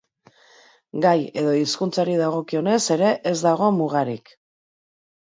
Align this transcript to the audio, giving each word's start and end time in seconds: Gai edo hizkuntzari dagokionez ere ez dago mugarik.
Gai 1.05 1.17
edo 1.41 1.51
hizkuntzari 1.57 2.15
dagokionez 2.21 2.79
ere 2.95 3.11
ez 3.33 3.35
dago 3.43 3.67
mugarik. 3.77 4.33